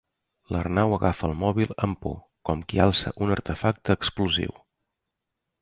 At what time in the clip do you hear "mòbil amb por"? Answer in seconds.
1.43-2.17